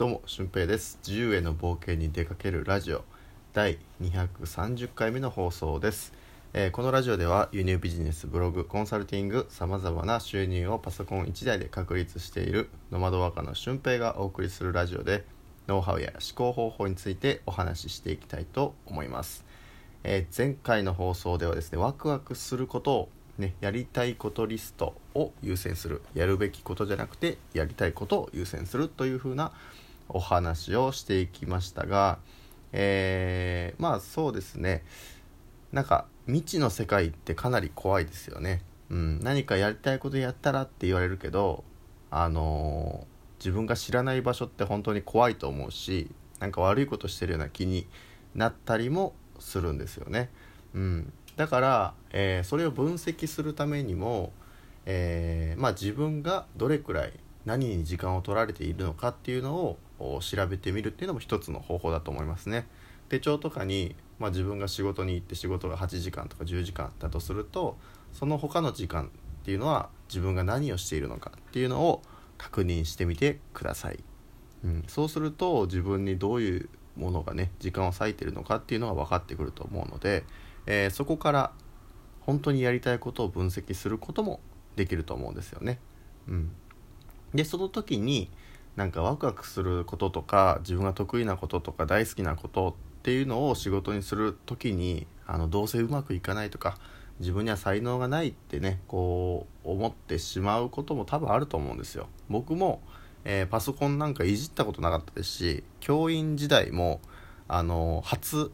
[0.00, 0.98] どうも俊平です。
[1.06, 3.04] 自由への冒険に出かけるラジオ。
[3.52, 6.14] 第230回目の放送です、
[6.54, 15.26] えーこのラジオでは輸入ビジネスブログコンサルティングさまざまな収入をパソコン1台で確立しているノマドワーカーの俊平がお送りするラジオで
[15.68, 19.44] ノウハウや思考方法についてお話ししていきたいと思います、
[20.02, 26.02] えー前回の放送ではですねワクワクすることをね、やりたいことリストを優先する。
[26.14, 29.52] やるべきことじゃなくてやりたいことを優先するというふうな
[30.10, 32.18] お話をしていきましたが、
[32.72, 34.84] えーまあそうですね。
[35.72, 41.64] なんか未知の世界ってかなり怖いですよね、うん、何かやりたいことやったらって言われるけど
[42.10, 43.10] あのー
[43.40, 47.86] 自分が知らない場所って本当に怖いと思うしなんか悪いことしてるような気に
[48.34, 50.28] なったりもするんですよね、
[50.74, 54.34] うん、だから、えーそれを分析するためにも、
[54.84, 57.14] えーまあ、自分がどれくらい
[57.46, 59.78] 何に時間を取られているのかっていうのを
[60.20, 62.66] 調べてみるっていうのも一つの方法だと思いますね。
[63.08, 67.76] 手帳とかに、まあ、自分が仕事に行って仕事が8時間とか10時間だとすると
[68.12, 69.08] その他の時間っ
[69.44, 72.02] ていうのは自分が何をしているのかっていうのを
[72.38, 73.98] 確認してみてください。
[74.64, 80.24] うん、そうすると自分にどういうものがね時間を割いてるのかっていうのが分かってくると思うので、
[80.66, 81.52] えーそこから
[82.20, 84.40] 本当にやりたいことを分析することも
[84.76, 85.80] できると思うんですよね。
[86.28, 86.52] うん、
[87.34, 88.30] でその時に
[88.80, 96.78] なんかワクワクすることとか自分が得意なこととか大好きなことっていうのを仕事にする時にあのどうせうまくいかないとか
[97.18, 102.08] 自分には才能がないってねこう思ってしまうことも多分あると思うんですよ。
[102.30, 102.80] 僕も、
[103.26, 107.02] えーパソコンなんかいじったことなかったですし教員時代も
[107.48, 108.50] あの初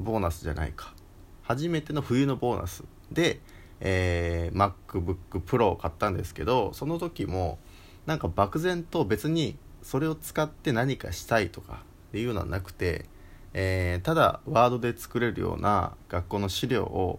[0.00, 0.94] ボーナスじゃないか
[1.42, 3.40] 初めての冬のボーナスで、
[3.80, 7.58] えー MacBook Pro を買ったんですけどその時も
[8.06, 13.06] なんか漠然と別にそれを使って何かしたいとかっていうのはなくて、
[13.52, 17.18] えーただワードで作れるような学校の資料を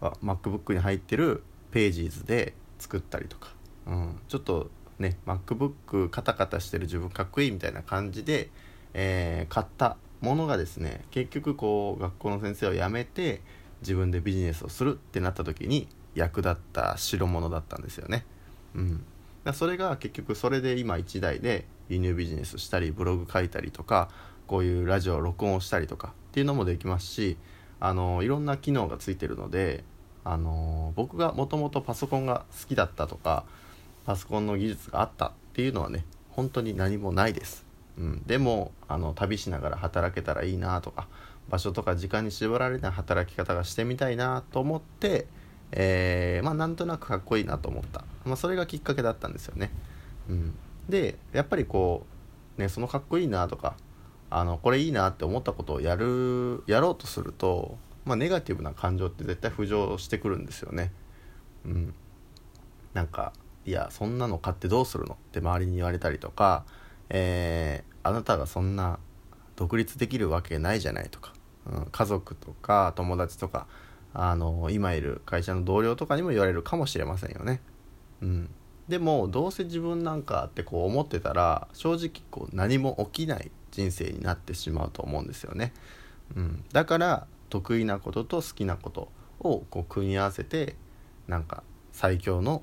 [0.00, 3.48] MacBook に入ってるページーズで作ったりとか、
[3.86, 8.50] うん、ちょっとね MacBook カタカタしてる自分かっこいいみたいな感じで、
[8.92, 13.40] えー買ったものがですね結局こう学校の先生を辞めて
[13.82, 18.24] 自分でビジネスをするってなった時に役立った代物だったんですよね。
[18.74, 19.04] うん、
[19.52, 24.08] それが結局それで今1台で輸入ビジネスしたりブログ書いたりとか
[24.46, 27.36] こういうラジオ録音をしたりとかっていうのもできますし
[27.80, 29.84] あのいろんな機能がついてるので
[30.24, 33.44] あの僕がもともとパソコンが好きだったとか
[34.06, 37.64] パソコンの技術があったっていうのはね本当に何もないです、
[37.98, 41.06] うん、でもあの旅しながら働けたらいいなとか
[41.50, 45.26] 場所とか時間に縛られない働き方がしてみたいなと思って、
[45.72, 49.70] えーまあなんとなくかっこいいなと思った、まあ、それがきっかけだったんですよね、
[50.28, 50.54] うん、
[50.88, 52.06] でやっぱりこ
[52.56, 53.76] うねそのかっこいいなとか
[54.30, 60.92] あのこれいいなって思ったことをやるやろうとすると、まあ、ネガティブな感情って絶対浮上してくるんですよね。
[61.64, 61.94] うん、
[62.94, 63.32] なんか
[63.64, 66.64] 「いやそんなの買ってどうするの?」って周りに言われたりとか
[67.10, 68.98] 「えーあなたがそんな
[69.56, 71.32] 独立できるわけないじゃない」とか、
[71.66, 73.66] うん、家族とか友達とか
[74.12, 77.62] あの今いる会社の同僚とかにも言われるかもしれませんよね。
[78.24, 78.48] うん、
[78.88, 85.72] でもどうせ自分なんかってこう思ってたら正直こう何も起きない人生になってしまうと思うんですよね。
[86.34, 89.08] うん、だから得意なことと好きなこと
[89.40, 90.76] をこう組み合わせて
[91.28, 92.62] なんか最強の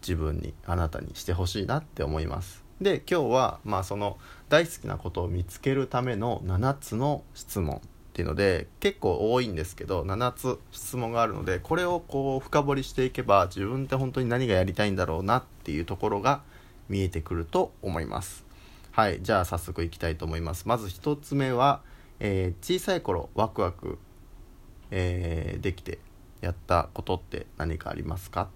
[0.00, 2.64] 自分にあなたにしてほしいなって思います。
[2.80, 4.16] で今日はまあその
[4.48, 7.82] 大好きなことを見つけるための7つの質問
[8.20, 16.42] ていうので結構多いんですけど7つ質問があるのでこれをこう深掘りしていけば自分って本当に何がやりたいんだろうなっていうところが
[16.90, 18.44] 見えてくると思います。
[18.90, 20.68] はいじゃあ早速いきたいと思います。
[20.68, 21.80] まず1つ目は、
[22.18, 23.98] えー小さい頃ワクワク、
[24.90, 25.98] えーできて
[26.42, 28.42] やったことって何かありますか？
[28.42, 28.48] っ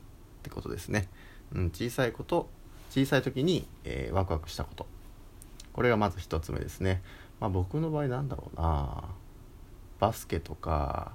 [0.43, 1.09] てことですね。
[1.55, 2.51] うん、小さいこと
[2.91, 4.87] 小さい時に、えーワクワクしたこと
[5.73, 7.01] これがまず1つ目ですね。
[7.41, 9.05] まあ、僕の場合なんだろうな
[10.05, 11.13] バスケとか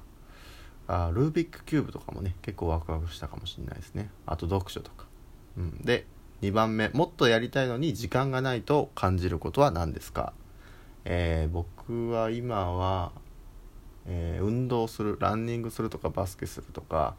[0.87, 4.09] あルービックキューブとかもね結構ワクワクしたかもしれないですね。
[4.25, 5.05] あと読書とか、
[5.57, 6.07] うん、で
[6.41, 6.89] 2番目。
[6.89, 10.33] もっとやりたいのに時間がないと感じることは何ですか、
[11.05, 13.11] えー僕は今は、
[14.07, 17.15] えー運動するランニングするとかバスケするとか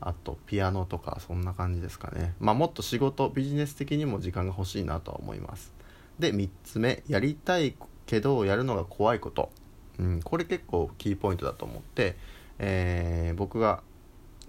[0.00, 2.34] あとピアノとかそんな感じですかね。
[2.38, 5.72] まあもっと仕事ビジネス的にも時間が欲しいなとは思います。
[6.18, 7.02] で3つ目。
[7.08, 9.50] やりたいけどやるのが怖いこと、
[9.98, 12.16] うん、これ結構キーポイントだと思って、
[12.58, 13.82] えー僕が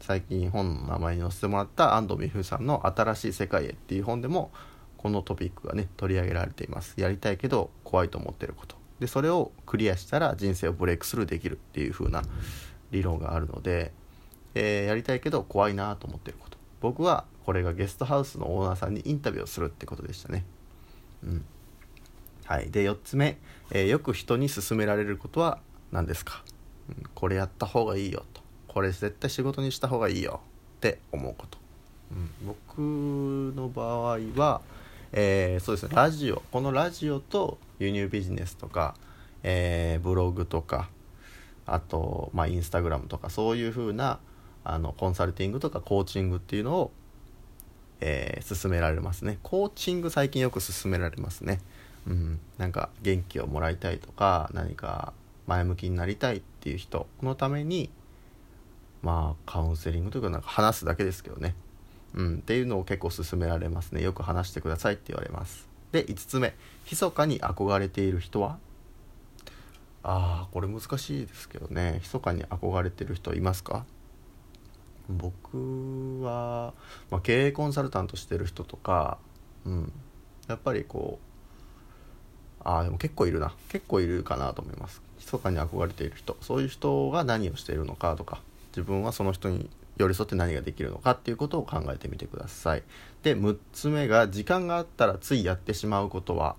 [0.01, 4.51] 最近本の名前に載せてもらった安藤美冬さんの「新しい世界へ」っていう本でも
[4.97, 6.93] このトピックがね取り上げられています。
[6.97, 8.75] やりたいけど怖いと思ってること。
[8.99, 12.23] でそれをクリアしたら人生をブレイクスルーできるっていう風な
[12.91, 13.91] 理論があるので、
[14.53, 16.57] えー、やりたいけど怖いなと思ってること。
[16.81, 20.45] 僕はこれがゲストハウスのオーナーさんにインタビューをするってことでしたね。
[21.23, 21.45] うん。
[22.45, 22.71] はい。
[22.71, 23.37] で4つ目、
[23.71, 25.59] えー、よく人に勧められることは
[25.91, 26.43] 何ですか、
[26.89, 28.41] うん、これやった方がいいよと。
[28.67, 30.41] これ絶対仕事にした方がいいよ
[30.77, 31.57] って思うこと、
[32.11, 34.61] うん、僕の場合は、
[35.13, 35.95] えー、そうですね。
[35.95, 36.43] ラジオ。
[36.51, 38.95] このラジオと輸入ビジネスとか、
[39.43, 40.89] えー、ブログとか
[41.65, 44.19] あと、まあ、インスタグラムとかそういう風な
[44.63, 46.91] あなコンサルティングとかコーチングっていうのを、
[48.01, 49.37] えー、勧められますね。
[49.43, 51.59] コーチング最近よく勧められますね。
[52.07, 55.13] うんなんか元気をもらいたいとか何か
[55.47, 57.89] 前向きになりたいっていう人のために
[59.01, 61.55] まあカウンセリングというかなんか話すだけですけどね、
[62.13, 64.01] うん、っていうのを結構勧められますね。
[64.01, 65.67] よく話してくださいって言われます。
[65.91, 66.55] で5つ目。
[66.89, 68.57] 密かに憧れている人は？
[70.03, 71.99] ああこれ難しいですけどね。
[72.03, 73.85] 密かに憧れてる人いますか？
[75.07, 76.73] 僕は、
[77.11, 79.19] まあ、経営コンサルタントしてる人とか、
[79.65, 79.91] うん、
[80.47, 81.24] やっぱりこう
[82.65, 83.53] ああでも結構いるな。
[83.69, 85.01] 結構いるかなと思います。
[85.19, 86.35] 密かに憧れている人。
[86.41, 88.41] そういう人が何をしているのかとか。
[88.75, 92.83] 自分はその人に寄り添って何ができるのかっていうことを考えてみてください。
[93.23, 96.55] で6つ目が時間があったらついやってしまうことは、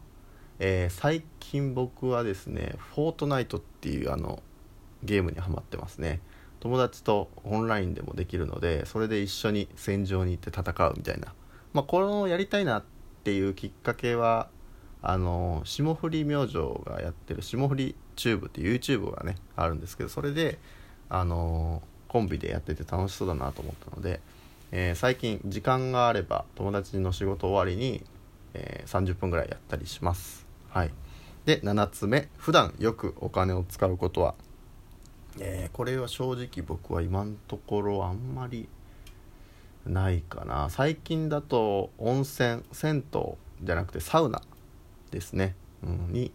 [0.58, 4.42] えー、最近僕はですねフォートナイトっていうあの
[5.02, 6.20] ゲームにはまってますね。
[6.60, 11.34] 友達とオンラインでもできるのでそれで一緒に戦場に行って戦うみたいな。
[11.74, 12.84] まあこれをやりたいなっ
[13.24, 14.48] ていうきっかけは
[15.08, 20.58] あの霜降り明星がやってる霜降りチューブっていう YouTube がねあるんですけどそれで
[21.08, 24.20] あのコンビでやってて楽しそうだなと思ったので、
[24.72, 28.04] えー、最近時間があれば友達の仕事終わりに、
[28.54, 30.44] えー、30分ぐらいやったりします。
[30.70, 30.90] はい。
[31.44, 34.34] で7つ目普段よくお金を使うことは、
[35.38, 38.68] えー、これは正直僕は今のところあんまり
[39.86, 40.68] ないかな。
[40.68, 43.20] 最近だと温泉銭湯
[43.62, 44.42] じゃなくてサウナ。
[45.10, 46.32] ですね、うん、に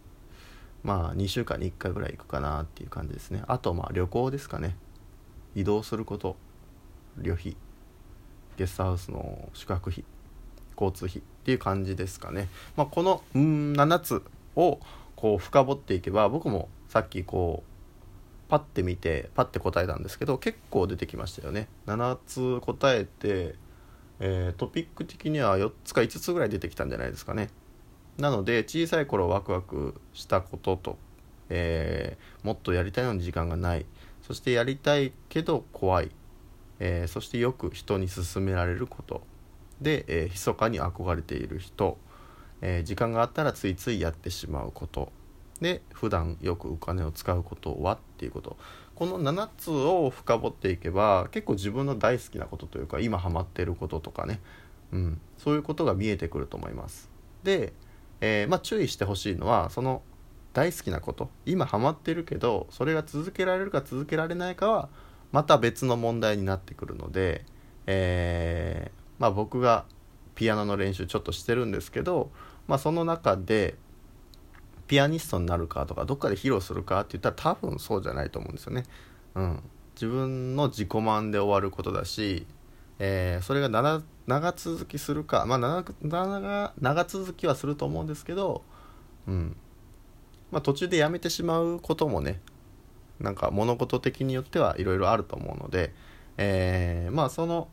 [0.83, 3.43] まあ2週間に1回ぐらい行くかなっていう感じですね。
[3.47, 4.75] あとまあ旅行ですかね。
[5.55, 6.35] 移動すること。
[7.17, 7.57] 旅費。
[8.57, 10.03] ゲストハウスの宿泊費。
[10.81, 14.23] 交通費っていう感じですかね、まあ、このうん7つ
[14.55, 14.79] を
[15.15, 21.67] こう深掘っていけば僕もさっきこうパッて見てパッて答えたんですけど結構出てきましたよね。
[21.85, 23.55] 7つ答えて、
[24.19, 27.49] えー、トピック的には4つか5つぐらい出てきたんじゃないですかね。
[28.17, 30.97] なので小さい頃ワクワクしたことと、
[31.49, 33.85] えー、もっとやりたいのに時間がない。
[34.21, 36.11] そしてやりたいけど怖い、
[36.79, 39.21] えー、そしてよく人に勧められること。
[39.81, 41.97] で、えー、密かに憧れている人、
[42.61, 45.11] えー、時間があったらついついやってしまうこと。
[45.59, 48.57] で普段よくお金を使うことはっていうこと。
[48.95, 54.39] この7つを深掘っていけば結構自分の大好きなことというか今ハマってることとかね、
[54.91, 57.09] うん、そういうことが見えてくると思います。
[57.43, 57.73] で、
[58.21, 60.03] えー、まあ、注意してほしいのはその
[60.53, 64.89] 大好きなこと今ハマってるけどそれが続けられるか続けられないかは
[65.31, 67.45] また別の問題になってくるので、
[67.87, 69.85] えー、まあ、僕が
[70.35, 72.31] ピアノの練習ちょっとしてるんですけど、
[72.67, 73.75] まあ、その中で
[74.87, 78.83] ピアニストになるかとかどっかで披露するかって言ったら多分そうじゃないと思うんですよね。
[79.35, 79.59] うん、
[79.95, 82.45] 自分の自己満で終わることだし、
[83.03, 83.69] えー、それが
[84.27, 88.61] 長続きするか、まあ長長、続きはすると思うんですけど、
[89.27, 89.55] うん、
[90.51, 92.39] まあ、途中でやめてしまうこともね
[93.19, 95.95] なんか物事的によってはいろいろあると思うので、
[96.37, 97.69] えー、まあその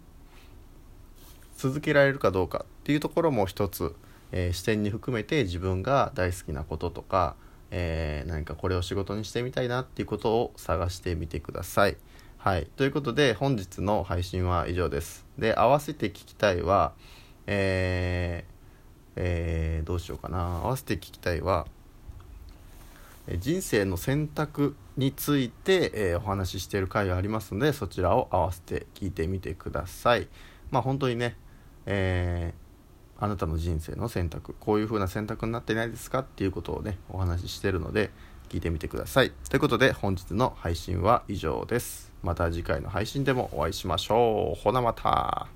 [1.58, 3.94] 続けられるかどうかっていうところも一つ、
[4.32, 7.36] えー、視点に含めて自分が大好きなこととか、
[7.70, 11.98] えー、何かこれを仕事にしてみたいなっていうことを探してみてください。
[12.48, 12.66] はい。
[12.76, 15.26] ということで本日の配信は以上です。
[15.36, 16.94] で、合わせて聞きたいは、
[17.46, 20.38] えー、えー、どうしようかな。
[20.38, 21.66] 合わせて聞きたいは、
[23.38, 30.26] 人生の選択について、えー、お話ししている回がありますのでそちらを合わせて聞いてみてください
[30.70, 31.36] まあ本当にね、
[31.84, 38.08] えー、あなたの人生の選択こういう風な選択になってないですかっていうことをねお話ししてるので
[38.48, 39.32] 聞いてみてください。
[39.50, 42.12] ということで本日の配信は以上です。
[42.22, 44.60] また次回の配信でもお会いしましょう。
[44.60, 45.48] ほなまた。